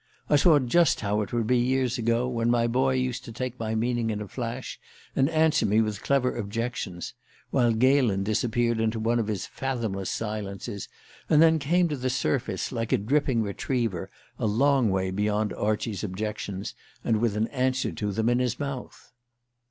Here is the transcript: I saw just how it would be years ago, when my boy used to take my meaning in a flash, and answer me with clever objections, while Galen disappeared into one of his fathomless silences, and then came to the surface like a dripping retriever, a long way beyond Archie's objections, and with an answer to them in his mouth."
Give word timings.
I 0.31 0.35
saw 0.35 0.57
just 0.57 1.01
how 1.01 1.21
it 1.21 1.31
would 1.31 1.45
be 1.45 1.59
years 1.59 1.99
ago, 1.99 2.27
when 2.27 2.49
my 2.49 2.65
boy 2.65 2.95
used 2.95 3.23
to 3.25 3.31
take 3.31 3.59
my 3.59 3.75
meaning 3.75 4.09
in 4.09 4.19
a 4.19 4.27
flash, 4.27 4.79
and 5.15 5.29
answer 5.29 5.63
me 5.63 5.79
with 5.79 6.01
clever 6.01 6.35
objections, 6.35 7.13
while 7.51 7.71
Galen 7.71 8.23
disappeared 8.23 8.79
into 8.81 8.99
one 8.99 9.19
of 9.19 9.27
his 9.27 9.45
fathomless 9.45 10.09
silences, 10.09 10.89
and 11.29 11.39
then 11.39 11.59
came 11.59 11.87
to 11.87 11.95
the 11.97 12.09
surface 12.09 12.71
like 12.71 12.91
a 12.91 12.97
dripping 12.97 13.43
retriever, 13.43 14.09
a 14.39 14.47
long 14.47 14.89
way 14.89 15.11
beyond 15.11 15.53
Archie's 15.53 16.03
objections, 16.03 16.73
and 17.03 17.17
with 17.21 17.37
an 17.37 17.47
answer 17.49 17.91
to 17.91 18.11
them 18.11 18.27
in 18.27 18.39
his 18.39 18.59
mouth." 18.59 19.13